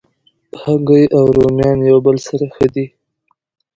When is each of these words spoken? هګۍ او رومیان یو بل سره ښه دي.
هګۍ 0.61 1.03
او 1.17 1.23
رومیان 1.35 1.77
یو 1.89 1.97
بل 2.05 2.17
سره 2.27 2.45
ښه 2.55 2.67
دي. 2.73 2.85